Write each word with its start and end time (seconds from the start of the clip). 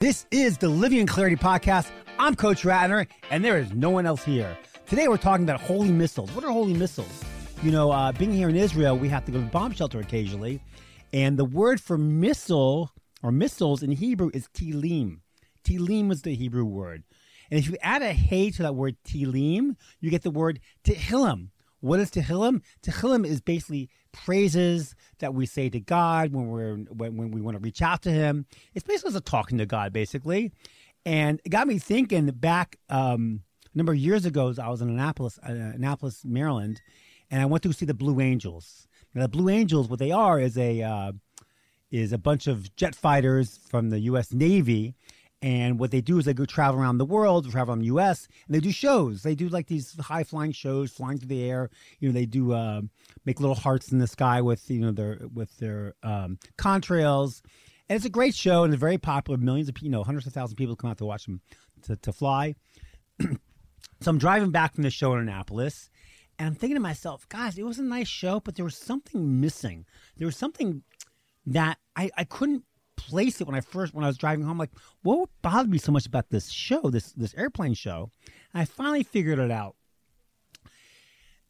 This 0.00 0.24
is 0.30 0.56
the 0.56 0.70
Living 0.70 0.96
in 0.96 1.06
Clarity 1.06 1.36
podcast. 1.36 1.90
I'm 2.18 2.34
Coach 2.34 2.62
Ratner, 2.62 3.06
and 3.30 3.44
there 3.44 3.58
is 3.58 3.74
no 3.74 3.90
one 3.90 4.06
else 4.06 4.24
here. 4.24 4.56
Today 4.86 5.08
we're 5.08 5.18
talking 5.18 5.44
about 5.44 5.60
holy 5.60 5.92
missiles. 5.92 6.34
What 6.34 6.42
are 6.42 6.50
holy 6.50 6.72
missiles? 6.72 7.22
You 7.62 7.70
know, 7.70 7.90
uh, 7.90 8.10
being 8.12 8.32
here 8.32 8.48
in 8.48 8.56
Israel, 8.56 8.96
we 8.96 9.10
have 9.10 9.26
to 9.26 9.30
go 9.30 9.40
to 9.40 9.44
bomb 9.44 9.72
shelter 9.72 10.00
occasionally, 10.00 10.62
and 11.12 11.38
the 11.38 11.44
word 11.44 11.82
for 11.82 11.98
missile 11.98 12.90
or 13.22 13.30
missiles 13.30 13.82
in 13.82 13.92
Hebrew 13.92 14.30
is 14.32 14.48
tilim. 14.54 15.18
Tilim 15.64 16.08
was 16.08 16.22
the 16.22 16.34
Hebrew 16.34 16.64
word. 16.64 17.02
And 17.50 17.60
if 17.60 17.68
you 17.68 17.76
add 17.82 18.00
a 18.00 18.14
hey 18.14 18.50
to 18.52 18.62
that 18.62 18.74
word 18.74 18.96
tilim, 19.06 19.76
you 20.00 20.08
get 20.08 20.22
the 20.22 20.30
word 20.30 20.60
tehillim. 20.82 21.48
What 21.80 22.00
is 22.00 22.10
Tehillim? 22.10 22.62
Tehillim 22.82 23.26
is 23.26 23.40
basically 23.40 23.88
praises 24.12 24.94
that 25.18 25.34
we 25.34 25.46
say 25.46 25.70
to 25.70 25.80
God 25.80 26.32
when 26.32 26.48
we're 26.48 26.76
when, 26.76 27.16
when 27.16 27.30
we 27.30 27.40
want 27.40 27.56
to 27.56 27.60
reach 27.60 27.82
out 27.82 28.02
to 28.02 28.10
Him. 28.10 28.46
It's 28.74 28.86
basically 28.86 29.16
a 29.16 29.20
talking 29.20 29.58
to 29.58 29.66
God, 29.66 29.92
basically. 29.92 30.52
And 31.06 31.40
it 31.44 31.48
got 31.48 31.66
me 31.66 31.78
thinking 31.78 32.26
back 32.26 32.76
um, 32.90 33.42
a 33.72 33.78
number 33.78 33.92
of 33.92 33.98
years 33.98 34.26
ago. 34.26 34.54
I 34.60 34.68
was 34.68 34.82
in 34.82 34.90
Annapolis, 34.90 35.38
uh, 35.38 35.52
Annapolis, 35.52 36.24
Maryland, 36.24 36.82
and 37.30 37.40
I 37.40 37.46
went 37.46 37.62
to 37.62 37.72
see 37.72 37.86
the 37.86 37.94
Blue 37.94 38.20
Angels. 38.20 38.86
Now, 39.14 39.22
the 39.22 39.28
Blue 39.28 39.48
Angels, 39.48 39.88
what 39.88 39.98
they 39.98 40.12
are 40.12 40.38
is 40.38 40.58
a 40.58 40.82
uh, 40.82 41.12
is 41.90 42.12
a 42.12 42.18
bunch 42.18 42.46
of 42.46 42.74
jet 42.76 42.94
fighters 42.94 43.58
from 43.68 43.90
the 43.90 44.00
U.S. 44.00 44.32
Navy 44.32 44.94
and 45.42 45.78
what 45.78 45.90
they 45.90 46.02
do 46.02 46.18
is 46.18 46.26
they 46.26 46.34
go 46.34 46.44
travel 46.44 46.80
around 46.80 46.98
the 46.98 47.04
world, 47.04 47.50
travel 47.50 47.72
around 47.72 47.80
the 47.80 47.86
U.S., 47.86 48.28
and 48.46 48.54
they 48.54 48.60
do 48.60 48.70
shows. 48.70 49.22
They 49.22 49.34
do 49.34 49.48
like 49.48 49.68
these 49.68 49.98
high 49.98 50.22
flying 50.22 50.52
shows, 50.52 50.90
flying 50.90 51.18
through 51.18 51.28
the 51.28 51.48
air. 51.48 51.70
You 51.98 52.08
know, 52.08 52.12
they 52.12 52.26
do 52.26 52.52
uh, 52.52 52.82
make 53.24 53.40
little 53.40 53.54
hearts 53.54 53.90
in 53.90 53.98
the 53.98 54.06
sky 54.06 54.42
with 54.42 54.70
you 54.70 54.80
know 54.80 54.92
their 54.92 55.20
with 55.32 55.56
their 55.58 55.94
um, 56.02 56.38
contrails, 56.58 57.40
and 57.88 57.96
it's 57.96 58.04
a 58.04 58.10
great 58.10 58.34
show 58.34 58.64
and 58.64 58.72
it's 58.72 58.80
very 58.80 58.98
popular. 58.98 59.38
Millions 59.38 59.68
of 59.68 59.78
you 59.80 59.88
know, 59.88 60.04
hundreds 60.04 60.26
of 60.26 60.34
thousands 60.34 60.52
of 60.52 60.58
people 60.58 60.76
come 60.76 60.90
out 60.90 60.98
to 60.98 61.06
watch 61.06 61.24
them 61.24 61.40
to, 61.82 61.96
to 61.96 62.12
fly. 62.12 62.54
so 63.20 63.28
I'm 64.06 64.18
driving 64.18 64.50
back 64.50 64.74
from 64.74 64.82
the 64.82 64.90
show 64.90 65.14
in 65.14 65.20
Annapolis, 65.20 65.88
and 66.38 66.48
I'm 66.48 66.54
thinking 66.54 66.76
to 66.76 66.80
myself, 66.80 67.26
guys, 67.30 67.56
it 67.56 67.64
was 67.64 67.78
a 67.78 67.82
nice 67.82 68.08
show, 68.08 68.40
but 68.40 68.56
there 68.56 68.64
was 68.64 68.76
something 68.76 69.40
missing. 69.40 69.86
There 70.18 70.26
was 70.26 70.36
something 70.36 70.82
that 71.46 71.78
I, 71.96 72.10
I 72.16 72.24
couldn't 72.24 72.64
place 73.10 73.40
it 73.40 73.46
when 73.46 73.56
I 73.56 73.60
first 73.60 73.94
when 73.94 74.04
I 74.04 74.06
was 74.06 74.16
driving 74.16 74.44
home. 74.44 74.58
Like, 74.58 74.70
what 75.02 75.28
bothered 75.42 75.70
me 75.70 75.78
so 75.78 75.92
much 75.92 76.06
about 76.06 76.30
this 76.30 76.50
show, 76.50 76.90
this 76.90 77.12
this 77.12 77.34
airplane 77.34 77.74
show? 77.74 78.10
And 78.52 78.62
I 78.62 78.64
finally 78.64 79.02
figured 79.02 79.38
it 79.38 79.50
out. 79.50 79.76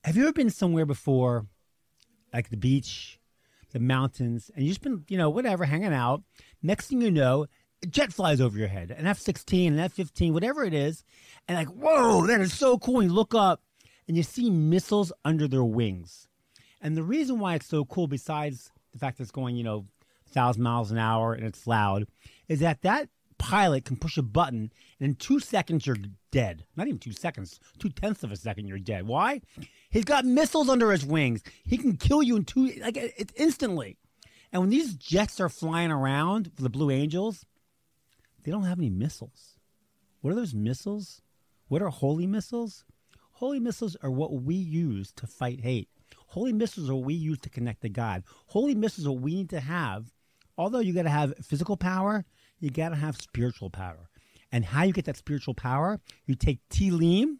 Have 0.05 0.17
you 0.17 0.23
ever 0.23 0.33
been 0.33 0.51
somewhere 0.51 0.87
before, 0.87 1.47
like 2.33 2.49
the 2.49 2.57
beach, 2.57 3.19
the 3.73 3.81
mountains, 3.81 4.51
and 4.55 4.65
you've 4.65 4.73
just 4.73 4.83
been, 4.83 5.05
you 5.09 5.19
know, 5.19 5.29
whatever, 5.29 5.65
hanging 5.65 5.93
out? 5.93 6.23
Next 6.63 6.87
thing 6.89 7.03
you 7.03 7.11
know, 7.11 7.47
a 7.83 7.87
jet 7.87 8.13
flies 8.13 8.41
over 8.41 8.59
your 8.59 8.69
head, 8.69 8.91
an 8.91 9.07
F 9.07 9.19
sixteen, 9.19 9.75
an 9.75 9.79
F 9.79 9.93
fifteen, 9.93 10.33
whatever 10.33 10.65
it 10.65 10.75
is, 10.75 11.05
and 11.47 11.57
like, 11.57 11.69
whoa, 11.69 12.27
that 12.27 12.41
is 12.41 12.53
so 12.53 12.79
cool. 12.79 13.01
And 13.01 13.11
you 13.11 13.15
look 13.15 13.35
up 13.35 13.63
and 14.09 14.17
you 14.17 14.23
see 14.23 14.51
missiles 14.51 15.13
under 15.25 15.47
their 15.47 15.65
wings. 15.65 16.27
And 16.81 16.97
the 16.97 17.03
reason 17.03 17.39
why 17.39 17.57
it's 17.57 17.69
so 17.69 17.85
cool, 17.85 18.07
besides 18.07 18.73
the 18.93 18.99
fact 18.99 19.19
that 19.19 19.25
it's 19.25 19.31
going, 19.31 19.55
you 19.55 19.65
know, 19.65 19.85
thousand 20.33 20.63
miles 20.63 20.91
an 20.91 20.99
hour 20.99 21.35
and 21.35 21.45
it's 21.45 21.67
loud, 21.67 22.07
is 22.49 22.61
that 22.61 22.83
that 22.83 23.09
pilot 23.39 23.87
can 23.87 23.97
push 23.97 24.19
a 24.19 24.23
button 24.23 24.71
and 25.01 25.09
in 25.09 25.15
two 25.15 25.41
seconds 25.41 25.87
you're 25.87 25.97
dead. 26.31 26.65
Not 26.77 26.87
even 26.87 26.99
two 26.99 27.13
seconds, 27.13 27.59
two 27.79 27.89
tenths 27.89 28.23
of 28.23 28.31
a 28.31 28.37
second 28.37 28.67
you're 28.67 28.79
dead. 28.79 29.07
Why? 29.07 29.41
He's 29.91 30.05
got 30.05 30.25
missiles 30.25 30.69
under 30.69 30.93
his 30.93 31.07
wings. 31.07 31.43
He 31.65 31.79
can 31.79 31.97
kill 31.97 32.23
you 32.23 32.37
in 32.37 32.45
two 32.45 32.73
like 32.81 32.97
it's 32.97 33.33
instantly. 33.37 33.97
And 34.53 34.63
when 34.63 34.71
these 34.71 34.95
jets 34.95 35.41
are 35.41 35.49
flying 35.49 35.91
around 35.91 36.51
for 36.55 36.63
the 36.63 36.69
Blue 36.69 36.91
Angels, 36.91 37.47
they 38.43 38.51
don't 38.51 38.65
have 38.65 38.79
any 38.79 38.91
missiles. 38.91 39.59
What 40.21 40.33
are 40.33 40.37
those 40.37 40.55
missiles? 40.55 41.23
What 41.69 41.83
are 41.83 41.89
holy 41.89 42.27
missiles? 42.27 42.85
Holy 43.33 43.61
missiles 43.61 43.97
are 44.03 44.11
what 44.11 44.43
we 44.43 44.55
use 44.55 45.13
to 45.13 45.27
fight 45.27 45.61
hate. 45.61 45.89
Holy 46.27 46.53
missiles 46.53 46.91
are 46.91 46.95
what 46.95 47.07
we 47.07 47.15
use 47.15 47.39
to 47.41 47.49
connect 47.49 47.83
to 47.83 47.89
God. 47.89 48.23
Holy 48.49 48.75
missiles 48.75 49.07
are 49.07 49.13
what 49.13 49.23
we 49.23 49.35
need 49.35 49.51
to 49.51 49.61
have 49.61 50.13
although 50.61 50.79
you 50.81 50.93
got 50.93 51.05
to 51.05 51.11
have 51.11 51.33
physical 51.43 51.77
power, 51.77 52.27
you 52.61 52.71
got 52.71 52.91
to 52.91 52.97
have 52.97 53.17
spiritual 53.17 53.71
power. 53.71 54.11
And 54.53 54.63
how 54.63 54.83
you 54.83 54.93
get 54.93 55.07
that 55.07 55.17
spiritual 55.17 55.55
power? 55.55 56.01
You 56.27 56.35
take 56.35 56.59
Tilim, 56.69 57.39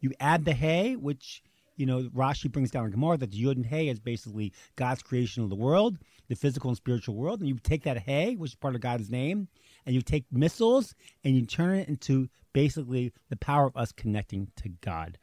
you 0.00 0.12
add 0.20 0.44
the 0.44 0.52
Hay, 0.52 0.94
which 0.94 1.42
you 1.76 1.86
know 1.86 2.08
Rashi 2.14 2.52
brings 2.52 2.70
down 2.70 2.84
in 2.84 2.92
Gemara 2.92 3.16
that 3.16 3.32
the 3.32 3.42
Yud 3.42 3.56
and 3.56 3.66
Hay 3.66 3.88
is 3.88 3.98
basically 3.98 4.52
God's 4.76 5.02
creation 5.02 5.42
of 5.42 5.50
the 5.50 5.56
world, 5.56 5.98
the 6.28 6.36
physical 6.36 6.70
and 6.70 6.76
spiritual 6.76 7.16
world. 7.16 7.40
And 7.40 7.48
you 7.48 7.58
take 7.58 7.82
that 7.82 7.98
Hay, 7.98 8.36
which 8.36 8.52
is 8.52 8.54
part 8.54 8.76
of 8.76 8.80
God's 8.80 9.10
name, 9.10 9.48
and 9.84 9.94
you 9.94 10.00
take 10.00 10.26
missiles 10.30 10.94
and 11.24 11.34
you 11.34 11.44
turn 11.44 11.74
it 11.74 11.88
into 11.88 12.28
basically 12.52 13.12
the 13.28 13.36
power 13.36 13.66
of 13.66 13.76
us 13.76 13.90
connecting 13.90 14.52
to 14.56 14.68
God. 14.68 15.18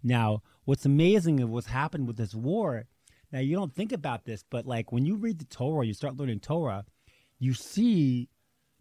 Now, 0.00 0.42
what's 0.64 0.84
amazing 0.84 1.40
of 1.40 1.50
what's 1.50 1.66
happened 1.66 2.06
with 2.06 2.18
this 2.18 2.34
war 2.34 2.84
now 3.34 3.40
you 3.40 3.56
don't 3.56 3.74
think 3.74 3.90
about 3.90 4.24
this, 4.24 4.44
but 4.48 4.64
like 4.64 4.92
when 4.92 5.04
you 5.04 5.16
read 5.16 5.40
the 5.40 5.44
Torah, 5.44 5.84
you 5.84 5.92
start 5.92 6.16
learning 6.16 6.38
Torah, 6.38 6.84
you 7.40 7.52
see 7.52 8.28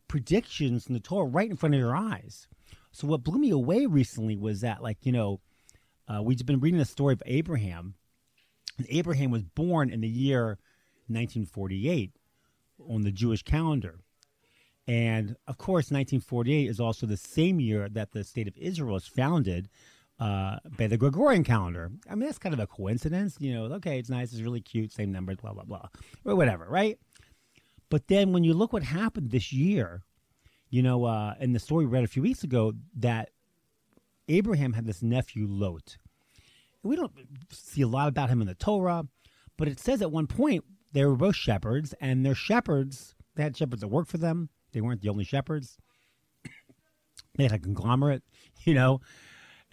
predictions 0.07 0.85
in 0.85 0.93
the 0.93 0.99
Torah 0.99 1.25
right 1.25 1.49
in 1.49 1.57
front 1.57 1.73
of 1.73 1.79
your 1.79 1.95
eyes. 1.95 2.47
So 2.91 3.07
what 3.07 3.23
blew 3.23 3.39
me 3.39 3.49
away 3.49 3.87
recently 3.87 4.37
was 4.37 4.61
that 4.61 4.83
like, 4.83 4.99
you 5.01 5.11
know, 5.11 5.41
uh, 6.07 6.21
we've 6.21 6.45
been 6.45 6.59
reading 6.59 6.77
the 6.77 6.85
story 6.85 7.13
of 7.13 7.23
Abraham. 7.25 7.95
And 8.77 8.85
Abraham 8.91 9.31
was 9.31 9.41
born 9.41 9.89
in 9.89 10.01
the 10.01 10.07
year 10.07 10.59
1948 11.07 12.11
on 12.87 13.01
the 13.01 13.11
Jewish 13.11 13.41
calendar. 13.41 14.01
And 14.87 15.35
of 15.47 15.57
course, 15.57 15.85
1948 15.85 16.69
is 16.69 16.79
also 16.79 17.07
the 17.07 17.17
same 17.17 17.59
year 17.59 17.89
that 17.89 18.11
the 18.11 18.23
state 18.23 18.47
of 18.47 18.57
Israel 18.57 18.93
was 18.93 19.07
founded 19.07 19.67
uh, 20.23 20.57
by 20.77 20.87
the 20.87 20.95
Gregorian 20.95 21.43
calendar. 21.43 21.91
I 22.09 22.15
mean, 22.15 22.27
that's 22.27 22.37
kind 22.37 22.53
of 22.53 22.59
a 22.61 22.67
coincidence. 22.67 23.35
You 23.39 23.53
know, 23.53 23.63
okay, 23.75 23.99
it's 23.99 24.09
nice, 24.09 24.31
it's 24.31 24.41
really 24.41 24.61
cute, 24.61 24.93
same 24.93 25.11
numbers, 25.11 25.35
blah, 25.41 25.51
blah, 25.51 25.65
blah, 25.65 25.87
or 26.23 26.35
whatever, 26.35 26.65
right? 26.69 26.97
But 27.89 28.07
then 28.07 28.31
when 28.31 28.45
you 28.45 28.53
look 28.53 28.71
what 28.71 28.83
happened 28.83 29.31
this 29.31 29.51
year, 29.51 30.03
you 30.69 30.81
know, 30.81 31.03
uh, 31.03 31.33
in 31.41 31.51
the 31.51 31.59
story 31.59 31.85
we 31.85 31.91
read 31.91 32.05
a 32.05 32.07
few 32.07 32.21
weeks 32.21 32.41
ago, 32.45 32.71
that 32.95 33.31
Abraham 34.29 34.71
had 34.71 34.85
this 34.85 35.03
nephew, 35.03 35.45
Lot. 35.45 35.97
We 36.83 36.95
don't 36.95 37.11
see 37.51 37.81
a 37.81 37.87
lot 37.87 38.07
about 38.07 38.29
him 38.29 38.39
in 38.39 38.47
the 38.47 38.55
Torah, 38.55 39.05
but 39.57 39.67
it 39.67 39.77
says 39.77 40.01
at 40.01 40.11
one 40.11 40.27
point 40.27 40.63
they 40.93 41.03
were 41.03 41.17
both 41.17 41.35
shepherds, 41.35 41.93
and 41.99 42.25
their 42.25 42.35
shepherds, 42.35 43.13
they 43.35 43.43
had 43.43 43.57
shepherds 43.57 43.81
that 43.81 43.89
worked 43.89 44.09
for 44.09 44.17
them. 44.17 44.49
They 44.71 44.79
weren't 44.79 45.01
the 45.01 45.09
only 45.09 45.25
shepherds. 45.25 45.77
they 47.35 47.43
had 47.43 47.51
a 47.51 47.59
conglomerate, 47.59 48.23
you 48.63 48.73
know 48.73 49.01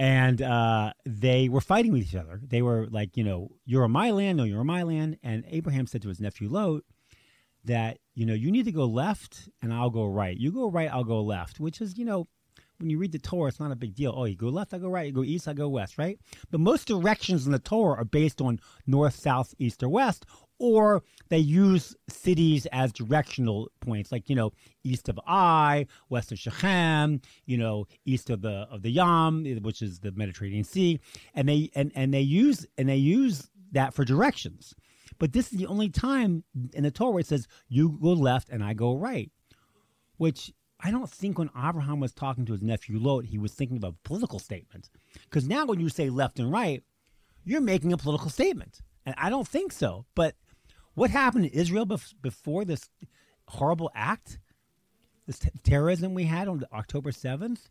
and 0.01 0.41
uh, 0.41 0.95
they 1.05 1.51
were 1.51 1.61
fighting 1.61 1.93
with 1.93 2.01
each 2.01 2.15
other. 2.15 2.41
They 2.43 2.63
were 2.63 2.89
like, 2.91 3.19
you 3.19 3.23
know, 3.23 3.51
you're 3.67 3.85
on 3.85 3.91
my 3.91 4.13
land, 4.13 4.39
no, 4.39 4.45
you're 4.45 4.61
on 4.61 4.67
my 4.67 4.83
land. 4.83 5.19
And 5.23 5.45
Abraham 5.47 5.87
said 5.87 6.01
to 6.03 6.09
his 6.09 6.21
nephew 6.21 6.49
Lot 6.49 6.85
that, 7.67 7.99
you 8.15 8.25
know, 8.25 8.33
you 8.33 8.51
need 8.51 8.65
to 8.65 8.73
go 8.73 8.87
left 8.87 9.51
and 9.61 9.75
I'll 9.75 9.91
go 9.91 10.07
right. 10.07 10.35
You 10.35 10.53
go 10.53 10.71
right, 10.71 10.91
I'll 10.91 11.05
go 11.05 11.21
left, 11.21 11.61
which 11.61 11.83
is, 11.83 11.99
you 11.99 12.07
know, 12.07 12.27
when 12.79 12.89
you 12.89 12.97
read 12.97 13.13
the 13.13 13.19
Torah, 13.19 13.49
it's 13.49 13.61
not 13.61 13.73
a 13.73 13.77
big 13.77 13.95
deal. 13.95 14.15
Oh, 14.17 14.25
you 14.25 14.37
go 14.37 14.49
left, 14.49 14.73
I 14.73 14.79
go 14.79 14.89
right. 14.89 15.07
You 15.07 15.13
go 15.13 15.23
east, 15.23 15.47
I 15.47 15.53
go 15.53 15.69
west, 15.69 15.99
right? 15.99 16.19
But 16.51 16.61
most 16.61 16.89
directions 16.89 17.45
in 17.45 17.53
the 17.53 17.59
Torah 17.59 18.01
are 18.01 18.05
based 18.05 18.41
on 18.41 18.59
north, 18.87 19.17
south, 19.17 19.55
east, 19.59 19.83
or 19.83 19.91
west, 19.91 20.25
or 20.61 21.03
they 21.31 21.39
use 21.39 21.97
cities 22.09 22.67
as 22.67 22.93
directional 22.93 23.73
points, 23.81 24.13
like 24.13 24.29
you 24.29 24.37
know, 24.37 24.53
east 24.85 25.09
of 25.09 25.19
Ai, 25.27 25.87
west 26.09 26.31
of 26.31 26.39
Shechem, 26.39 27.21
you 27.47 27.57
know, 27.57 27.87
east 28.05 28.31
of 28.31 28.43
the 28.43 28.69
of 28.71 28.83
the 28.83 28.91
Yam, 28.91 29.45
which 29.63 29.83
is 29.83 29.99
the 29.99 30.13
Mediterranean 30.13 30.63
Sea, 30.63 31.01
and 31.35 31.49
they 31.49 31.71
and 31.75 31.91
and 31.97 32.15
they 32.15 32.21
use 32.21 32.67
and 32.79 32.89
they 32.89 32.97
use 32.97 33.51
that 33.73 33.95
for 33.95 34.05
directions. 34.05 34.75
But 35.19 35.33
this 35.33 35.53
is 35.53 35.59
the 35.59 35.67
only 35.67 35.89
time 35.89 36.45
in 36.73 36.85
the 36.85 36.91
Torah 36.91 37.11
where 37.11 37.21
it 37.21 37.27
says 37.27 37.49
you 37.69 37.99
go 38.01 38.13
left 38.13 38.49
and 38.51 38.63
I 38.63 38.75
go 38.75 38.95
right, 38.97 39.31
which 40.19 40.53
I 40.79 40.91
don't 40.91 41.11
think 41.11 41.39
when 41.39 41.51
Abraham 41.57 42.01
was 42.01 42.13
talking 42.13 42.47
to 42.47 42.53
his 42.53 42.63
nephew 42.63 42.99
Lot, 42.99 43.27
he 43.27 43.39
was 43.39 43.53
thinking 43.53 43.77
of 43.79 43.85
a 43.85 43.93
political 44.03 44.39
statement. 44.39 44.89
Because 45.25 45.47
now 45.47 45.67
when 45.67 45.81
you 45.81 45.89
say 45.89 46.09
left 46.11 46.39
and 46.39 46.51
right, 46.51 46.83
you're 47.45 47.61
making 47.61 47.93
a 47.93 47.99
political 47.99 48.31
statement. 48.31 48.81
And 49.05 49.15
I 49.19 49.31
don't 49.31 49.49
think 49.49 49.73
so. 49.73 50.07
But 50.15 50.37
what 50.95 51.11
happened 51.11 51.47
in 51.47 51.53
Israel 51.53 51.87
bef- 51.87 52.15
before 52.21 52.65
this 52.65 52.89
horrible 53.49 53.91
act, 53.95 54.39
this 55.27 55.39
t- 55.39 55.51
terrorism 55.63 56.15
we 56.15 56.25
had 56.25 56.49
on 56.49 56.65
October 56.73 57.11
7th? 57.11 57.69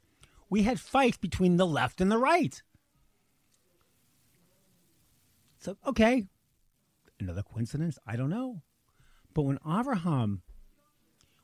We 0.50 0.64
had 0.64 0.80
fights 0.80 1.18
between 1.18 1.58
the 1.58 1.68
left 1.68 2.02
and 2.02 2.12
the 2.12 2.18
right. 2.18 2.62
So, 5.60 5.78
okay, 5.86 6.26
another 7.20 7.44
coincidence? 7.44 8.00
I 8.08 8.16
don't 8.16 8.30
know. 8.30 8.62
But 9.34 9.44
when 9.44 9.60
Abraham 9.68 10.42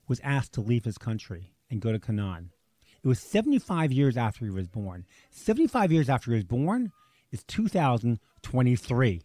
was 0.08 0.20
asked 0.22 0.54
to 0.54 0.62
leave 0.62 0.86
his 0.86 0.98
country 0.98 1.54
and 1.70 1.82
go 1.82 1.92
to 1.92 2.00
Canaan, 2.00 2.52
it 3.04 3.08
was 3.08 3.20
75 3.20 3.92
years 3.92 4.18
after 4.18 4.46
he 4.46 4.52
was 4.52 4.68
born. 4.68 5.06
75 5.30 5.92
years 5.92 6.10
after 6.10 6.32
he 6.32 6.36
was 6.36 6.44
born 6.46 6.92
is 7.32 7.44
2023. 7.44 9.22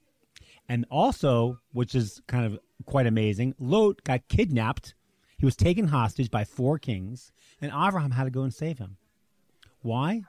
And 0.71 0.87
also, 0.89 1.59
which 1.73 1.97
is 1.97 2.23
kind 2.29 2.47
of 2.47 2.57
quite 2.87 3.09
amazing, 3.09 3.57
Lot 3.59 4.05
got 4.05 4.29
kidnapped 4.29 4.95
He 5.37 5.45
was 5.45 5.57
taken 5.57 5.89
hostage 5.89 6.31
by 6.31 6.45
four 6.45 6.79
kings, 6.79 7.33
and 7.61 7.73
Abraham 7.73 8.13
had 8.13 8.25
to 8.25 8.31
go 8.31 8.43
and 8.43 8.55
save 8.55 8.79
him. 8.79 8.97
Why? 9.83 10.23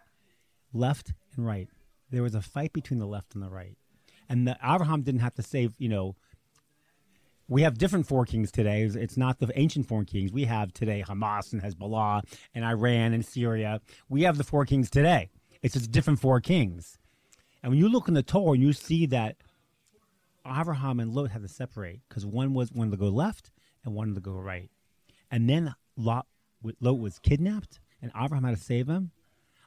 Left 0.74 1.14
and 1.36 1.46
right. 1.46 1.68
There 2.10 2.24
was 2.24 2.34
a 2.34 2.42
fight 2.42 2.74
between 2.74 3.00
the 3.00 3.06
left 3.06 3.36
and 3.36 3.44
the 3.44 3.52
right. 3.52 3.78
And 4.28 4.48
the, 4.48 4.58
Abraham 4.64 5.04
didn't 5.04 5.22
have 5.22 5.36
to 5.36 5.44
save, 5.44 5.74
you 5.78 5.90
know, 5.90 6.16
we 7.48 7.62
have 7.62 7.78
different 7.78 8.08
four 8.08 8.26
kings 8.26 8.52
today. 8.52 8.82
It's 8.82 9.18
not 9.18 9.38
the 9.38 9.52
ancient 9.60 9.88
four 9.88 10.06
kings. 10.06 10.32
We 10.32 10.46
have 10.46 10.74
today 10.74 11.04
Hamas 11.06 11.54
and 11.54 11.62
Hezbollah 11.62 12.24
and 12.56 12.66
Iran 12.66 13.14
and 13.14 13.24
Syria. 13.24 13.80
We 14.10 14.24
have 14.24 14.40
the 14.40 14.44
four 14.44 14.66
kings 14.66 14.90
today. 14.90 15.30
It's 15.62 15.76
just 15.76 15.92
different 15.92 16.20
four 16.20 16.42
kings. 16.42 16.98
And 17.62 17.72
when 17.72 17.80
you 17.80 17.90
look 17.90 18.08
in 18.08 18.16
the 18.16 18.24
Torah 18.24 18.54
and 18.54 18.64
you 18.64 18.74
see 18.74 19.06
that 19.08 19.36
Abraham 20.46 21.00
and 21.00 21.14
Lot 21.14 21.32
had 21.32 21.42
to 21.42 21.48
separate 21.48 22.02
because 22.08 22.26
one 22.26 22.54
was 22.54 22.72
one 22.72 22.92
to 22.92 22.98
go 22.98 23.08
left 23.08 23.52
and 23.84 23.94
one 23.94 24.14
to 24.16 24.22
go 24.22 24.34
right. 24.34 24.70
And 25.30 25.50
then 25.50 25.76
Lot, 25.96 26.28
Lot 26.80 27.00
was 27.00 27.20
kidnapped 27.20 27.80
and 28.02 28.12
Abraham 28.16 28.44
had 28.44 28.58
to 28.58 28.64
save 28.64 28.88
him. 28.88 29.12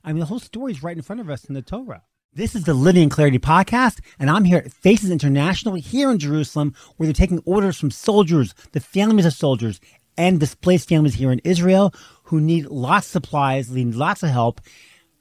I 0.02 0.12
mean, 0.12 0.20
the 0.20 0.26
whole 0.26 0.40
story 0.40 0.72
is 0.72 0.82
right 0.82 0.96
in 0.96 1.02
front 1.02 1.20
of 1.20 1.30
us 1.30 1.44
in 1.44 1.54
the 1.54 1.62
Torah. 1.62 2.02
This 2.36 2.56
is 2.56 2.64
the 2.64 2.74
Living 2.74 3.04
in 3.04 3.10
Clarity 3.10 3.38
podcast, 3.38 4.00
and 4.18 4.28
I'm 4.28 4.42
here 4.42 4.58
at 4.58 4.72
Faces 4.72 5.08
International 5.08 5.76
here 5.76 6.10
in 6.10 6.18
Jerusalem, 6.18 6.74
where 6.96 7.06
they're 7.06 7.14
taking 7.14 7.38
orders 7.44 7.78
from 7.78 7.92
soldiers, 7.92 8.56
the 8.72 8.80
families 8.80 9.24
of 9.24 9.34
soldiers, 9.34 9.80
and 10.16 10.40
displaced 10.40 10.88
families 10.88 11.14
here 11.14 11.30
in 11.30 11.40
Israel 11.44 11.94
who 12.24 12.40
need 12.40 12.66
lots 12.66 13.06
of 13.06 13.12
supplies, 13.12 13.70
need 13.70 13.94
lots 13.94 14.24
of 14.24 14.30
help. 14.30 14.60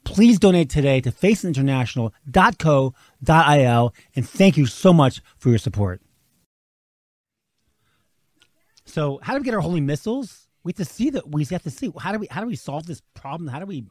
Please 0.03 0.39
donate 0.39 0.69
today 0.69 1.01
to 1.01 1.11
facesinternational.co.il, 1.11 3.93
and 4.15 4.29
thank 4.29 4.57
you 4.57 4.65
so 4.65 4.93
much 4.93 5.21
for 5.37 5.49
your 5.49 5.57
support. 5.57 6.01
So, 8.85 9.19
how 9.23 9.33
do 9.33 9.39
we 9.39 9.45
get 9.45 9.53
our 9.53 9.61
holy 9.61 9.81
missiles? 9.81 10.47
We 10.63 10.71
have 10.71 10.77
to 10.77 10.85
see 10.85 11.09
that. 11.11 11.29
We 11.29 11.45
have 11.45 11.63
to 11.63 11.69
see 11.69 11.91
how 11.99 12.11
do 12.11 12.19
we 12.19 12.27
how 12.29 12.41
do 12.41 12.47
we 12.47 12.55
solve 12.55 12.85
this 12.85 13.01
problem? 13.13 13.49
How 13.49 13.59
do 13.59 13.65
we, 13.65 13.85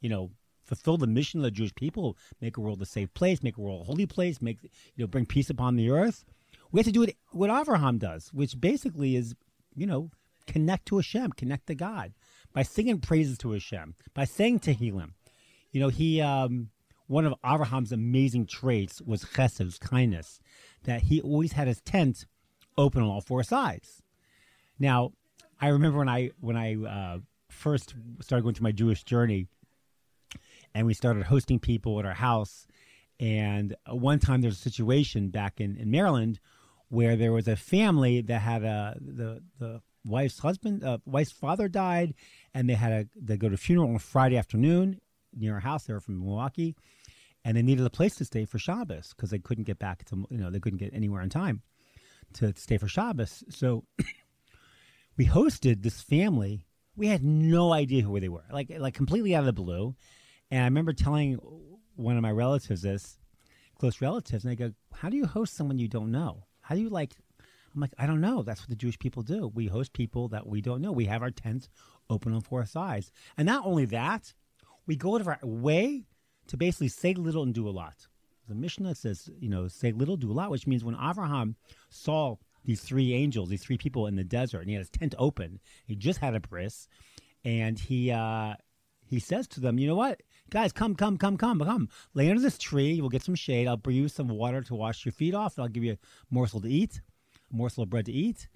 you 0.00 0.08
know, 0.08 0.30
fulfill 0.64 0.96
the 0.96 1.06
mission 1.06 1.40
of 1.40 1.44
the 1.44 1.50
Jewish 1.50 1.74
people, 1.74 2.16
make 2.40 2.56
a 2.56 2.60
world 2.60 2.80
a 2.82 2.86
safe 2.86 3.12
place, 3.14 3.42
make 3.42 3.56
a 3.56 3.60
world 3.60 3.82
a 3.82 3.84
holy 3.84 4.06
place, 4.06 4.40
make 4.40 4.62
you 4.62 4.70
know 4.98 5.06
bring 5.06 5.26
peace 5.26 5.50
upon 5.50 5.76
the 5.76 5.90
earth. 5.90 6.24
We 6.72 6.80
have 6.80 6.86
to 6.86 6.92
do 6.92 7.02
it 7.02 7.16
what 7.30 7.50
Avraham 7.50 7.98
does, 7.98 8.32
which 8.32 8.60
basically 8.60 9.16
is 9.16 9.34
you 9.74 9.86
know 9.86 10.10
connect 10.46 10.86
to 10.86 10.96
Hashem, 10.96 11.32
connect 11.32 11.66
to 11.68 11.74
God 11.74 12.12
by 12.52 12.62
singing 12.62 13.00
praises 13.00 13.38
to 13.38 13.52
Hashem, 13.52 13.94
by 14.14 14.24
saying 14.24 14.60
Tehillim. 14.60 15.12
You 15.74 15.80
know 15.80 15.88
he 15.88 16.20
um, 16.20 16.70
one 17.08 17.26
of 17.26 17.34
Abraham's 17.44 17.90
amazing 17.90 18.46
traits 18.46 19.02
was 19.02 19.24
chesed, 19.24 19.80
kindness, 19.80 20.38
that 20.84 21.02
he 21.02 21.20
always 21.20 21.52
had 21.52 21.66
his 21.66 21.80
tent 21.80 22.26
open 22.78 23.02
on 23.02 23.08
all 23.08 23.20
four 23.20 23.42
sides. 23.42 24.00
Now, 24.78 25.12
I 25.60 25.68
remember 25.68 25.98
when 25.98 26.08
I 26.08 26.30
when 26.40 26.56
I 26.56 26.76
uh, 26.76 27.18
first 27.48 27.92
started 28.20 28.44
going 28.44 28.54
through 28.54 28.62
my 28.62 28.72
Jewish 28.72 29.02
journey 29.02 29.48
and 30.76 30.86
we 30.86 30.94
started 30.94 31.24
hosting 31.24 31.58
people 31.58 31.98
at 31.98 32.06
our 32.06 32.14
house. 32.14 32.68
And 33.18 33.74
one 33.88 34.20
time 34.20 34.40
there 34.40 34.48
was 34.48 34.58
a 34.58 34.62
situation 34.62 35.30
back 35.30 35.60
in, 35.60 35.76
in 35.76 35.90
Maryland 35.90 36.38
where 36.88 37.16
there 37.16 37.32
was 37.32 37.48
a 37.48 37.56
family 37.56 38.20
that 38.20 38.42
had 38.42 38.62
a 38.62 38.96
the 39.00 39.42
the 39.58 39.82
wife's 40.04 40.38
husband, 40.38 40.84
uh, 40.84 40.98
wife's 41.04 41.32
father 41.32 41.66
died, 41.66 42.14
and 42.54 42.70
they 42.70 42.74
had 42.74 42.92
a 42.92 43.08
they 43.20 43.36
go 43.36 43.48
to 43.48 43.56
funeral 43.56 43.90
on 43.90 43.98
Friday 43.98 44.36
afternoon 44.36 45.00
near 45.36 45.54
our 45.54 45.60
house. 45.60 45.84
They 45.84 45.92
were 45.92 46.00
from 46.00 46.20
Milwaukee, 46.20 46.74
and 47.44 47.56
they 47.56 47.62
needed 47.62 47.86
a 47.86 47.90
place 47.90 48.16
to 48.16 48.24
stay 48.24 48.44
for 48.44 48.58
Shabbos 48.58 49.14
because 49.14 49.30
they 49.30 49.38
couldn't 49.38 49.64
get 49.64 49.78
back 49.78 50.04
to 50.06 50.26
you 50.30 50.38
know 50.38 50.50
they 50.50 50.60
couldn't 50.60 50.78
get 50.78 50.94
anywhere 50.94 51.22
in 51.22 51.30
time 51.30 51.62
to 52.34 52.52
stay 52.56 52.78
for 52.78 52.88
Shabbos. 52.88 53.44
So 53.50 53.84
we 55.16 55.26
hosted 55.26 55.82
this 55.82 56.00
family. 56.00 56.66
We 56.96 57.08
had 57.08 57.24
no 57.24 57.72
idea 57.72 58.02
who 58.02 58.18
they 58.20 58.28
were, 58.28 58.44
like 58.52 58.72
like 58.78 58.94
completely 58.94 59.34
out 59.34 59.40
of 59.40 59.46
the 59.46 59.52
blue. 59.52 59.94
And 60.50 60.62
I 60.62 60.64
remember 60.64 60.92
telling 60.92 61.38
one 61.96 62.16
of 62.16 62.22
my 62.22 62.30
relatives 62.30 62.82
this, 62.82 63.18
close 63.78 64.00
relatives, 64.00 64.44
and 64.44 64.50
they 64.50 64.56
go, 64.56 64.72
How 64.92 65.08
do 65.08 65.16
you 65.16 65.26
host 65.26 65.54
someone 65.54 65.78
you 65.78 65.88
don't 65.88 66.12
know? 66.12 66.44
How 66.60 66.74
do 66.74 66.80
you 66.80 66.88
like? 66.88 67.14
I'm 67.74 67.80
like, 67.80 67.94
I 67.98 68.06
don't 68.06 68.20
know. 68.20 68.42
That's 68.42 68.60
what 68.60 68.68
the 68.68 68.76
Jewish 68.76 68.98
people 69.00 69.22
do. 69.22 69.50
We 69.52 69.66
host 69.66 69.92
people 69.92 70.28
that 70.28 70.46
we 70.46 70.60
don't 70.60 70.80
know. 70.80 70.92
We 70.92 71.06
have 71.06 71.22
our 71.22 71.32
tents 71.32 71.68
open 72.08 72.32
on 72.32 72.40
four 72.40 72.64
sides. 72.66 73.10
And 73.36 73.46
not 73.46 73.66
only 73.66 73.84
that, 73.86 74.32
we 74.86 74.96
go 74.96 75.14
out 75.14 75.20
of 75.20 75.28
our 75.28 75.38
way 75.42 76.04
to 76.48 76.56
basically 76.56 76.88
say 76.88 77.14
little 77.14 77.42
and 77.42 77.54
do 77.54 77.68
a 77.68 77.70
lot. 77.70 78.06
The 78.48 78.54
Mishnah 78.54 78.94
says, 78.94 79.30
you 79.38 79.48
know, 79.48 79.68
say 79.68 79.92
little, 79.92 80.16
do 80.16 80.30
a 80.30 80.34
lot, 80.34 80.50
which 80.50 80.66
means 80.66 80.84
when 80.84 80.96
Abraham 81.00 81.56
saw 81.88 82.36
these 82.64 82.80
three 82.80 83.14
angels, 83.14 83.48
these 83.48 83.62
three 83.62 83.78
people 83.78 84.06
in 84.06 84.16
the 84.16 84.24
desert, 84.24 84.60
and 84.60 84.68
he 84.68 84.74
had 84.74 84.80
his 84.80 84.90
tent 84.90 85.14
open, 85.18 85.60
he 85.86 85.96
just 85.96 86.20
had 86.20 86.34
a 86.34 86.40
bris, 86.40 86.88
and 87.44 87.78
he 87.78 88.10
uh, 88.10 88.54
he 89.06 89.18
says 89.18 89.46
to 89.48 89.60
them, 89.60 89.78
you 89.78 89.86
know 89.86 89.94
what? 89.94 90.22
Guys, 90.50 90.72
come, 90.72 90.94
come, 90.94 91.16
come, 91.16 91.36
come, 91.36 91.58
come. 91.58 91.88
Lay 92.14 92.28
under 92.30 92.42
this 92.42 92.58
tree. 92.58 93.00
We'll 93.00 93.10
get 93.10 93.22
some 93.22 93.34
shade. 93.34 93.66
I'll 93.66 93.76
bring 93.76 93.96
you 93.96 94.08
some 94.08 94.28
water 94.28 94.62
to 94.62 94.74
wash 94.74 95.04
your 95.04 95.12
feet 95.12 95.34
off. 95.34 95.58
I'll 95.58 95.68
give 95.68 95.84
you 95.84 95.92
a 95.92 95.98
morsel 96.30 96.60
to 96.60 96.68
eat, 96.68 97.00
a 97.52 97.56
morsel 97.56 97.82
of 97.82 97.90
bread 97.90 98.06
to 98.06 98.12
eat. 98.12 98.48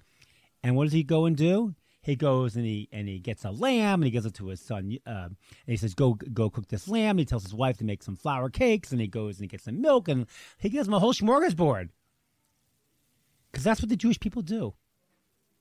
And 0.63 0.75
what 0.75 0.85
does 0.85 0.93
he 0.93 1.03
go 1.03 1.25
and 1.25 1.35
do? 1.35 1.75
He 2.01 2.15
goes 2.15 2.55
and 2.55 2.65
he 2.65 2.87
and 2.91 3.07
he 3.07 3.19
gets 3.19 3.43
a 3.43 3.51
lamb 3.51 4.01
and 4.01 4.05
he 4.05 4.11
gives 4.11 4.25
it 4.25 4.33
to 4.35 4.47
his 4.47 4.61
son. 4.61 4.97
Uh, 5.05 5.27
and 5.29 5.37
he 5.65 5.77
says, 5.77 5.93
"Go, 5.93 6.13
go 6.13 6.49
cook 6.49 6.67
this 6.67 6.87
lamb." 6.87 7.11
And 7.11 7.19
He 7.19 7.25
tells 7.25 7.43
his 7.43 7.53
wife 7.53 7.77
to 7.77 7.85
make 7.85 8.03
some 8.03 8.15
flour 8.15 8.49
cakes, 8.49 8.91
and 8.91 9.01
he 9.01 9.07
goes 9.07 9.37
and 9.37 9.43
he 9.43 9.47
gets 9.47 9.65
some 9.65 9.81
milk, 9.81 10.07
and 10.07 10.25
he 10.57 10.69
gives 10.69 10.87
him 10.87 10.93
a 10.93 10.99
whole 10.99 11.13
smorgasbord. 11.13 11.89
Because 13.51 13.63
that's 13.63 13.81
what 13.81 13.89
the 13.89 13.95
Jewish 13.95 14.19
people 14.19 14.41
do. 14.41 14.75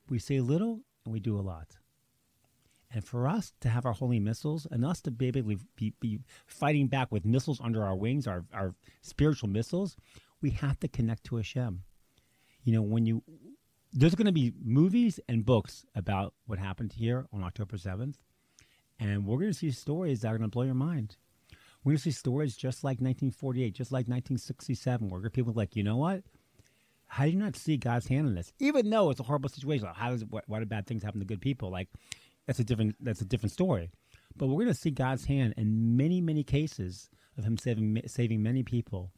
We 0.08 0.18
say 0.18 0.40
little 0.40 0.80
and 1.04 1.12
we 1.12 1.20
do 1.20 1.38
a 1.38 1.42
lot. 1.42 1.78
And 2.90 3.04
for 3.04 3.28
us 3.28 3.52
to 3.60 3.68
have 3.68 3.84
our 3.84 3.92
holy 3.92 4.18
missiles 4.18 4.66
and 4.70 4.84
us 4.84 5.02
to 5.02 5.10
to 5.10 5.42
be, 5.76 5.92
be 6.00 6.20
fighting 6.46 6.86
back 6.86 7.12
with 7.12 7.24
missiles 7.24 7.60
under 7.62 7.84
our 7.84 7.94
wings, 7.96 8.26
our, 8.26 8.44
our 8.52 8.74
spiritual 9.02 9.48
missiles, 9.48 9.96
we 10.40 10.50
have 10.50 10.80
to 10.80 10.88
connect 10.88 11.24
to 11.24 11.36
Hashem. 11.36 11.82
You 12.62 12.72
know, 12.72 12.82
when 12.82 13.04
you, 13.04 13.22
there's 13.92 14.14
going 14.14 14.26
to 14.26 14.32
be 14.32 14.52
movies 14.62 15.18
and 15.28 15.44
books 15.44 15.84
about 15.94 16.34
what 16.46 16.58
happened 16.58 16.92
here 16.92 17.26
on 17.32 17.42
October 17.42 17.76
7th. 17.76 18.16
And 19.00 19.24
we're 19.24 19.38
going 19.38 19.52
to 19.52 19.58
see 19.58 19.70
stories 19.70 20.20
that 20.20 20.28
are 20.28 20.38
going 20.38 20.50
to 20.50 20.54
blow 20.54 20.64
your 20.64 20.74
mind. 20.74 21.16
We're 21.84 21.92
going 21.92 21.98
to 21.98 22.02
see 22.02 22.10
stories 22.10 22.56
just 22.56 22.82
like 22.82 23.00
1948, 23.00 23.74
just 23.74 23.92
like 23.92 24.08
1967, 24.08 25.08
where 25.08 25.30
people 25.30 25.52
like, 25.52 25.76
you 25.76 25.82
know 25.82 25.96
what? 25.96 26.22
How 27.06 27.24
do 27.24 27.30
you 27.30 27.38
not 27.38 27.56
see 27.56 27.76
God's 27.76 28.08
hand 28.08 28.26
in 28.26 28.34
this? 28.34 28.52
Even 28.58 28.90
though 28.90 29.10
it's 29.10 29.20
a 29.20 29.22
horrible 29.22 29.48
situation, 29.48 29.88
how 29.94 30.10
does 30.10 30.24
why 30.46 30.58
do 30.58 30.66
bad 30.66 30.86
things 30.86 31.02
happen 31.02 31.20
to 31.20 31.26
good 31.26 31.40
people? 31.40 31.70
Like 31.70 31.88
that's 32.46 32.58
a 32.58 32.64
different 32.64 32.96
that's 33.00 33.22
a 33.22 33.24
different 33.24 33.52
story. 33.52 33.90
But 34.36 34.48
we're 34.48 34.56
going 34.56 34.68
to 34.68 34.74
see 34.74 34.90
God's 34.90 35.24
hand 35.24 35.54
in 35.56 35.96
many 35.96 36.20
many 36.20 36.44
cases 36.44 37.08
of 37.38 37.44
Him 37.44 37.56
saving 37.56 38.02
saving 38.06 38.42
many 38.42 38.62
people. 38.62 39.10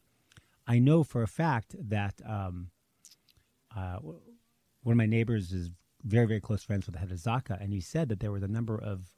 I 0.65 0.79
know 0.79 1.03
for 1.03 1.21
a 1.21 1.27
fact 1.27 1.75
that 1.77 2.21
um, 2.25 2.69
uh, 3.75 3.97
one 4.83 4.93
of 4.93 4.97
my 4.97 5.05
neighbors 5.05 5.51
is 5.51 5.71
very 6.03 6.25
very 6.25 6.41
close 6.41 6.63
friends 6.63 6.85
with 6.85 6.93
the 6.93 6.99
head 6.99 7.11
of 7.11 7.17
Zaka, 7.17 7.61
and 7.61 7.73
he 7.73 7.81
said 7.81 8.09
that 8.09 8.19
there 8.19 8.31
was 8.31 8.43
a 8.43 8.47
number 8.47 8.77
of 8.77 9.15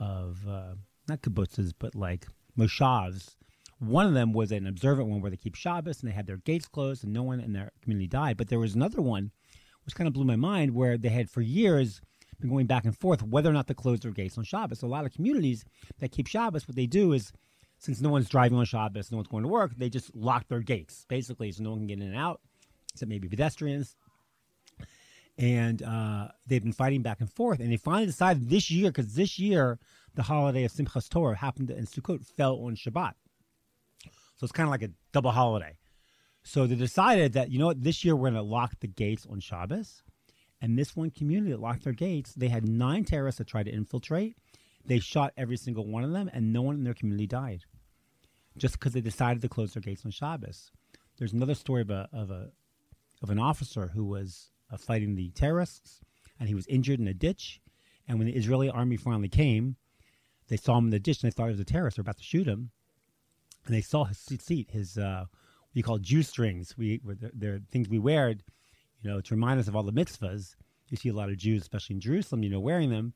of 0.00 0.46
uh, 0.48 0.74
not 1.08 1.22
kibbutzes 1.22 1.72
but 1.78 1.94
like 1.94 2.26
moshavs. 2.58 3.36
One 3.78 4.06
of 4.06 4.14
them 4.14 4.32
was 4.32 4.50
an 4.50 4.66
observant 4.66 5.08
one 5.08 5.20
where 5.20 5.30
they 5.30 5.36
keep 5.36 5.54
Shabbos 5.54 6.00
and 6.00 6.10
they 6.10 6.14
had 6.14 6.26
their 6.26 6.38
gates 6.38 6.66
closed 6.66 7.04
and 7.04 7.12
no 7.12 7.22
one 7.22 7.38
in 7.40 7.52
their 7.52 7.70
community 7.80 8.08
died. 8.08 8.36
But 8.36 8.48
there 8.48 8.58
was 8.58 8.74
another 8.74 9.00
one, 9.00 9.30
which 9.84 9.94
kind 9.94 10.08
of 10.08 10.14
blew 10.14 10.24
my 10.24 10.34
mind, 10.34 10.74
where 10.74 10.98
they 10.98 11.10
had 11.10 11.30
for 11.30 11.42
years 11.42 12.00
been 12.40 12.50
going 12.50 12.66
back 12.66 12.84
and 12.84 12.96
forth 12.96 13.22
whether 13.22 13.50
or 13.50 13.52
not 13.52 13.66
to 13.68 13.74
close 13.74 14.00
their 14.00 14.10
gates 14.10 14.38
on 14.38 14.44
Shabbos. 14.44 14.80
So 14.80 14.86
a 14.86 14.88
lot 14.88 15.04
of 15.04 15.12
communities 15.12 15.64
that 15.98 16.12
keep 16.12 16.26
Shabbos, 16.26 16.66
what 16.66 16.76
they 16.76 16.86
do 16.86 17.12
is, 17.12 17.32
since 17.78 18.00
no 18.00 18.10
one's 18.10 18.28
driving 18.28 18.58
on 18.58 18.64
Shabbos, 18.64 19.10
no 19.12 19.18
one's 19.18 19.28
going 19.28 19.44
to 19.44 19.48
work, 19.48 19.72
they 19.76 19.88
just 19.88 20.14
lock 20.14 20.48
their 20.48 20.60
gates 20.60 21.04
basically, 21.08 21.52
so 21.52 21.62
no 21.62 21.70
one 21.70 21.80
can 21.80 21.86
get 21.86 21.98
in 21.98 22.08
and 22.08 22.16
out, 22.16 22.40
except 22.92 23.08
maybe 23.08 23.28
pedestrians. 23.28 23.96
And 25.38 25.82
uh, 25.84 26.28
they've 26.48 26.62
been 26.62 26.72
fighting 26.72 27.02
back 27.02 27.20
and 27.20 27.32
forth, 27.32 27.60
and 27.60 27.70
they 27.70 27.76
finally 27.76 28.06
decided 28.06 28.50
this 28.50 28.72
year, 28.72 28.90
because 28.90 29.14
this 29.14 29.38
year 29.38 29.78
the 30.16 30.24
holiday 30.24 30.64
of 30.64 30.72
Simchas 30.72 31.08
Torah 31.08 31.36
happened 31.36 31.70
in 31.70 31.86
Sukkot 31.86 32.24
fell 32.24 32.56
on 32.56 32.74
Shabbat, 32.74 33.12
so 34.04 34.42
it's 34.42 34.52
kind 34.52 34.66
of 34.66 34.72
like 34.72 34.82
a 34.82 34.90
double 35.12 35.30
holiday. 35.30 35.78
So 36.42 36.66
they 36.66 36.74
decided 36.74 37.34
that 37.34 37.50
you 37.52 37.58
know 37.60 37.66
what, 37.66 37.84
this 37.84 38.04
year 38.04 38.16
we're 38.16 38.30
going 38.30 38.34
to 38.34 38.42
lock 38.42 38.80
the 38.80 38.88
gates 38.88 39.26
on 39.30 39.38
Shabbos, 39.38 40.02
and 40.60 40.76
this 40.76 40.96
one 40.96 41.10
community 41.10 41.52
that 41.52 41.60
locked 41.60 41.84
their 41.84 41.92
gates, 41.92 42.34
they 42.34 42.48
had 42.48 42.68
nine 42.68 43.04
terrorists 43.04 43.38
that 43.38 43.46
tried 43.46 43.66
to 43.66 43.72
infiltrate. 43.72 44.36
They 44.84 44.98
shot 44.98 45.34
every 45.36 45.56
single 45.56 45.86
one 45.86 46.02
of 46.02 46.10
them, 46.12 46.28
and 46.32 46.52
no 46.52 46.62
one 46.62 46.74
in 46.74 46.82
their 46.82 46.94
community 46.94 47.28
died, 47.28 47.62
just 48.56 48.74
because 48.74 48.92
they 48.92 49.00
decided 49.00 49.40
to 49.42 49.48
close 49.48 49.74
their 49.74 49.82
gates 49.82 50.04
on 50.04 50.10
Shabbos. 50.10 50.72
There's 51.16 51.32
another 51.32 51.54
story 51.54 51.82
of 51.82 51.90
a 51.90 52.08
of 52.12 52.32
a 52.32 52.50
of 53.22 53.30
an 53.30 53.38
officer 53.38 53.92
who 53.94 54.04
was 54.04 54.50
uh, 54.70 54.76
fighting 54.76 55.14
the 55.14 55.30
terrorists, 55.30 56.00
and 56.38 56.48
he 56.48 56.54
was 56.54 56.66
injured 56.66 57.00
in 57.00 57.08
a 57.08 57.14
ditch. 57.14 57.60
And 58.06 58.18
when 58.18 58.26
the 58.26 58.34
Israeli 58.36 58.70
army 58.70 58.96
finally 58.96 59.28
came, 59.28 59.76
they 60.48 60.56
saw 60.56 60.78
him 60.78 60.86
in 60.86 60.90
the 60.90 60.98
ditch, 60.98 61.22
and 61.22 61.30
they 61.30 61.34
thought 61.34 61.46
he 61.46 61.52
was 61.52 61.60
a 61.60 61.64
terrorist. 61.64 61.96
They're 61.96 62.02
about 62.02 62.18
to 62.18 62.24
shoot 62.24 62.46
him, 62.46 62.70
and 63.66 63.74
they 63.74 63.82
saw 63.82 64.04
his 64.04 64.18
seat, 64.18 64.70
his 64.70 64.96
uh, 64.96 65.26
you 65.72 65.82
call 65.82 65.98
Jew 65.98 66.22
strings. 66.22 66.76
We 66.76 67.00
they're, 67.04 67.30
they're 67.34 67.60
things 67.70 67.88
we 67.88 67.98
wear 67.98 68.34
you 69.02 69.10
know, 69.10 69.20
to 69.20 69.34
remind 69.34 69.60
us 69.60 69.68
of 69.68 69.76
all 69.76 69.82
the 69.82 69.92
mitzvahs. 69.92 70.54
you 70.88 70.96
see 70.96 71.08
a 71.08 71.14
lot 71.14 71.28
of 71.28 71.36
Jews, 71.36 71.62
especially 71.62 71.94
in 71.94 72.00
Jerusalem, 72.00 72.42
you 72.42 72.50
know, 72.50 72.60
wearing 72.60 72.90
them. 72.90 73.14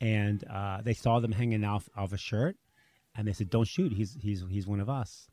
And 0.00 0.44
uh, 0.48 0.80
they 0.82 0.94
saw 0.94 1.20
them 1.20 1.32
hanging 1.32 1.64
off 1.64 1.88
of 1.94 2.12
a 2.12 2.16
shirt, 2.16 2.56
and 3.14 3.28
they 3.28 3.34
said, 3.34 3.50
"Don't 3.50 3.68
shoot. 3.68 3.92
He's 3.92 4.16
he's 4.18 4.42
he's 4.48 4.66
one 4.66 4.80
of 4.80 4.88
us." 4.88 5.28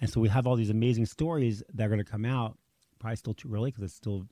And 0.00 0.10
so 0.10 0.20
we 0.20 0.28
have 0.28 0.44
all 0.46 0.56
these 0.56 0.70
amazing 0.70 1.06
stories 1.06 1.62
that 1.74 1.84
are 1.84 1.88
going 1.88 2.04
to 2.04 2.10
come 2.10 2.24
out. 2.24 2.58
Probably 2.98 3.14
still 3.14 3.34
too 3.34 3.54
early 3.54 3.70
because 3.70 3.84
it's 3.84 3.94
still, 3.94 4.26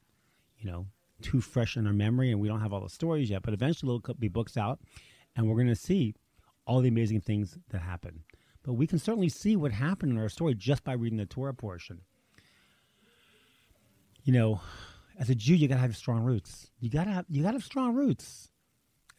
you 0.58 0.70
know, 0.70 0.86
too 1.22 1.40
fresh 1.40 1.76
in 1.76 1.86
our 1.86 1.92
memory, 1.92 2.30
and 2.30 2.40
we 2.40 2.48
don't 2.48 2.60
have 2.60 2.72
all 2.72 2.82
the 2.82 2.88
stories 2.88 3.30
yet. 3.30 3.42
But 3.42 3.54
eventually, 3.54 3.98
there'll 4.04 4.18
be 4.18 4.28
books 4.28 4.56
out, 4.56 4.80
and 5.34 5.48
we're 5.48 5.56
going 5.56 5.66
to 5.68 5.76
see 5.76 6.14
all 6.66 6.80
the 6.80 6.88
amazing 6.88 7.20
things 7.20 7.58
that 7.70 7.80
happen. 7.80 8.25
But 8.62 8.75
we 8.75 8.86
can 8.86 8.98
certainly 8.98 9.28
see 9.28 9.54
what 9.56 9.72
happened 9.72 10.12
in 10.12 10.18
our 10.18 10.28
story 10.28 10.54
just 10.54 10.82
by 10.82 10.94
reading 10.94 11.18
the 11.18 11.26
Torah 11.26 11.54
portion. 11.54 12.00
You 14.25 14.32
know, 14.32 14.60
as 15.18 15.30
a 15.30 15.36
Jew, 15.36 15.54
you 15.54 15.68
gotta 15.68 15.80
have 15.80 15.96
strong 15.96 16.25
roots. 16.25 16.70
You 16.80 16.90
gotta 16.90 17.10
have 17.10 17.26
you 17.28 17.42
gotta 17.42 17.54
have 17.54 17.64
strong 17.64 17.94
roots. 17.94 18.50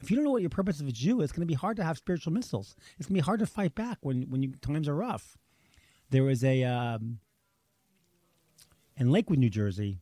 If 0.01 0.11
you 0.11 0.17
don't 0.17 0.25
know 0.25 0.31
what 0.31 0.41
your 0.41 0.49
purpose 0.49 0.81
of 0.81 0.87
a 0.87 0.91
Jew 0.91 1.21
is, 1.21 1.25
it's 1.25 1.33
gonna 1.33 1.45
be 1.45 1.53
hard 1.53 1.77
to 1.77 1.83
have 1.85 1.97
spiritual 1.97 2.33
missiles. 2.33 2.75
It's 2.99 3.07
gonna 3.07 3.17
be 3.17 3.21
hard 3.21 3.39
to 3.39 3.45
fight 3.45 3.73
back 3.73 3.99
when 4.01 4.23
when 4.23 4.43
you, 4.43 4.51
times 4.61 4.89
are 4.89 4.95
rough. 4.95 5.37
There 6.09 6.25
was 6.25 6.43
a 6.43 6.63
um, 6.65 7.19
in 8.97 9.11
Lakewood, 9.11 9.39
New 9.39 9.49
Jersey, 9.49 10.01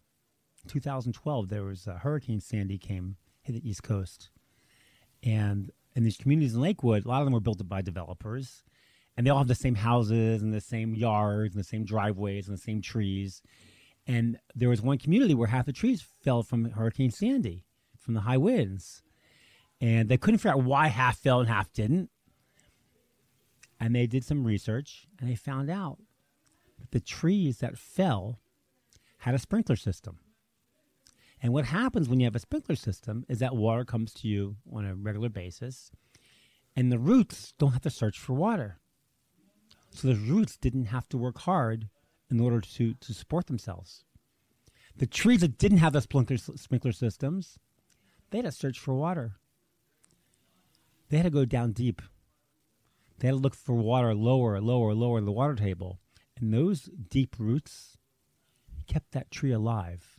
2012. 0.67 1.49
There 1.49 1.63
was 1.63 1.87
a 1.87 1.99
Hurricane 1.99 2.41
Sandy 2.41 2.77
came 2.77 3.17
hit 3.41 3.53
the 3.53 3.69
East 3.69 3.83
Coast, 3.83 4.29
and 5.23 5.71
in 5.95 6.03
these 6.03 6.17
communities 6.17 6.55
in 6.55 6.61
Lakewood, 6.61 7.05
a 7.05 7.07
lot 7.07 7.21
of 7.21 7.25
them 7.25 7.33
were 7.33 7.39
built 7.39 7.67
by 7.67 7.81
developers, 7.81 8.63
and 9.15 9.25
they 9.25 9.31
all 9.31 9.37
have 9.37 9.47
the 9.47 9.55
same 9.55 9.75
houses 9.75 10.41
and 10.41 10.53
the 10.53 10.61
same 10.61 10.93
yards 10.93 11.55
and 11.55 11.63
the 11.63 11.67
same 11.67 11.85
driveways 11.85 12.47
and 12.47 12.57
the 12.57 12.61
same 12.61 12.81
trees. 12.81 13.41
And 14.07 14.37
there 14.53 14.69
was 14.69 14.81
one 14.81 14.97
community 14.97 15.33
where 15.33 15.47
half 15.47 15.65
the 15.65 15.73
trees 15.73 16.05
fell 16.23 16.43
from 16.43 16.71
Hurricane 16.71 17.11
Sandy, 17.11 17.63
from 17.97 18.13
the 18.13 18.21
high 18.21 18.37
winds. 18.37 19.03
And 19.81 20.09
they 20.09 20.17
couldn't 20.17 20.39
figure 20.39 20.51
out 20.51 20.63
why 20.63 20.87
half 20.87 21.17
fell 21.17 21.39
and 21.39 21.49
half 21.49 21.71
didn't. 21.71 22.09
And 23.79 23.95
they 23.95 24.05
did 24.05 24.23
some 24.23 24.45
research 24.45 25.07
and 25.19 25.29
they 25.29 25.35
found 25.35 25.69
out 25.69 25.97
that 26.79 26.91
the 26.91 26.99
trees 26.99 27.59
that 27.59 27.77
fell 27.77 28.39
had 29.19 29.35
a 29.35 29.39
sprinkler 29.39 29.75
system. 29.75 30.19
And 31.41 31.53
what 31.53 31.65
happens 31.65 32.07
when 32.07 32.19
you 32.19 32.25
have 32.25 32.35
a 32.35 32.39
sprinkler 32.39 32.75
system 32.75 33.25
is 33.27 33.39
that 33.39 33.55
water 33.55 33.85
comes 33.85 34.13
to 34.15 34.27
you 34.27 34.55
on 34.71 34.85
a 34.85 34.95
regular 34.95 35.29
basis, 35.29 35.91
and 36.75 36.91
the 36.91 36.99
roots 36.99 37.53
don't 37.57 37.73
have 37.73 37.81
to 37.81 37.89
search 37.89 38.19
for 38.19 38.33
water. 38.33 38.79
So 39.91 40.07
the 40.07 40.15
roots 40.15 40.57
didn't 40.57 40.85
have 40.85 41.07
to 41.09 41.17
work 41.17 41.39
hard 41.39 41.89
in 42.29 42.39
order 42.39 42.59
to, 42.59 42.93
to 42.93 43.13
support 43.13 43.47
themselves. 43.47 44.03
The 44.97 45.05
trees 45.05 45.41
that 45.41 45.57
didn't 45.57 45.79
have 45.79 45.93
the 45.93 46.01
sprinkler, 46.01 46.37
sprinkler 46.37 46.91
systems, 46.91 47.59
they 48.29 48.39
had 48.39 48.45
to 48.45 48.51
search 48.51 48.79
for 48.79 48.95
water. 48.95 49.35
They 51.09 51.17
had 51.17 51.23
to 51.23 51.29
go 51.29 51.45
down 51.45 51.73
deep. 51.73 52.01
They 53.19 53.27
had 53.27 53.33
to 53.33 53.39
look 53.39 53.55
for 53.55 53.75
water 53.75 54.13
lower, 54.13 54.59
lower, 54.59 54.93
lower 54.93 55.17
in 55.17 55.25
the 55.25 55.31
water 55.31 55.55
table. 55.55 55.99
And 56.39 56.53
those 56.53 56.89
deep 57.09 57.35
roots 57.37 57.97
kept 58.87 59.11
that 59.11 59.31
tree 59.31 59.51
alive. 59.51 60.14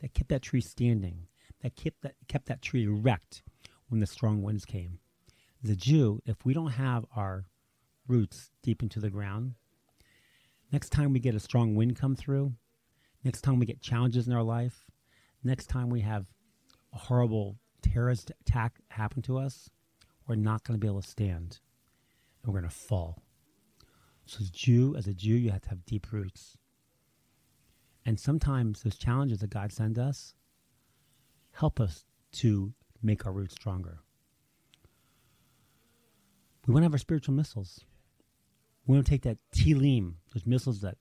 That 0.00 0.14
kept 0.14 0.28
that 0.30 0.42
tree 0.42 0.60
standing. 0.60 1.26
That 1.62 1.76
kept 1.76 2.02
that, 2.02 2.14
kept 2.28 2.46
that 2.46 2.62
tree 2.62 2.84
erect 2.84 3.42
when 3.88 4.00
the 4.00 4.06
strong 4.06 4.42
winds 4.42 4.64
came. 4.64 5.00
The 5.62 5.76
Jew, 5.76 6.20
if 6.24 6.44
we 6.44 6.54
don't 6.54 6.72
have 6.72 7.04
our 7.16 7.46
roots 8.06 8.50
deep 8.62 8.82
into 8.82 9.00
the 9.00 9.10
ground, 9.10 9.54
Next 10.70 10.90
time 10.90 11.14
we 11.14 11.20
get 11.20 11.34
a 11.34 11.40
strong 11.40 11.74
wind 11.74 11.96
come 11.96 12.14
through, 12.14 12.52
next 13.24 13.40
time 13.40 13.58
we 13.58 13.64
get 13.64 13.80
challenges 13.80 14.26
in 14.28 14.34
our 14.34 14.42
life, 14.42 14.84
next 15.42 15.66
time 15.66 15.88
we 15.88 16.02
have 16.02 16.26
a 16.92 16.98
horrible 16.98 17.56
terrorist 17.80 18.30
attack 18.42 18.74
happen 18.90 19.22
to 19.22 19.38
us, 19.38 19.70
we're 20.26 20.34
not 20.34 20.64
going 20.64 20.78
to 20.78 20.80
be 20.80 20.86
able 20.86 21.00
to 21.00 21.08
stand 21.08 21.60
and 22.42 22.52
we're 22.52 22.60
going 22.60 22.70
to 22.70 22.76
fall. 22.76 23.22
So, 24.26 24.40
as 24.42 24.48
a 24.48 24.52
Jew, 24.52 24.94
as 24.94 25.06
a 25.06 25.14
Jew, 25.14 25.36
you 25.36 25.50
have 25.50 25.62
to 25.62 25.70
have 25.70 25.86
deep 25.86 26.12
roots. 26.12 26.58
And 28.08 28.18
sometimes 28.18 28.84
those 28.84 28.96
challenges 28.96 29.40
that 29.40 29.50
God 29.50 29.70
sends 29.70 29.98
us 29.98 30.32
help 31.52 31.78
us 31.78 32.06
to 32.32 32.72
make 33.02 33.26
our 33.26 33.32
roots 33.32 33.54
stronger. 33.54 33.98
We 36.66 36.72
want 36.72 36.84
to 36.84 36.86
have 36.86 36.94
our 36.94 36.98
spiritual 36.98 37.34
missiles. 37.34 37.84
We 38.86 38.94
want 38.94 39.04
to 39.04 39.10
take 39.10 39.24
that 39.24 39.36
Tehillim, 39.54 40.14
those 40.32 40.46
missiles 40.46 40.80
that 40.80 40.96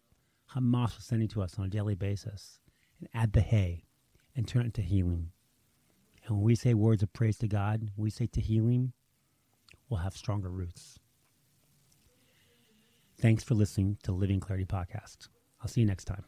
Hamas 0.53 0.97
was 0.97 1.05
sending 1.05 1.29
to 1.29 1.41
us 1.41 1.57
on 1.57 1.63
a 1.63 1.69
daily 1.69 1.95
basis, 1.95 2.59
and 2.99 3.07
add 3.13 3.31
the 3.31 3.39
hay 3.39 3.85
and 4.35 4.45
turn 4.45 4.63
it 4.63 4.77
into 4.77 4.81
Tehillim. 4.81 5.27
And 6.25 6.35
when 6.35 6.41
we 6.41 6.55
say 6.55 6.73
words 6.73 7.03
of 7.03 7.13
praise 7.13 7.37
to 7.37 7.47
God, 7.47 7.89
we 7.95 8.09
say 8.09 8.27
Tehillim, 8.27 8.91
we'll 9.87 10.01
have 10.01 10.17
stronger 10.17 10.49
roots. 10.49 10.99
Thanks 13.17 13.45
for 13.45 13.55
listening 13.55 13.97
to 14.03 14.11
Living 14.11 14.41
Clarity 14.41 14.65
Podcast. 14.65 15.29
I'll 15.61 15.69
see 15.69 15.79
you 15.79 15.87
next 15.87 16.03
time. 16.03 16.25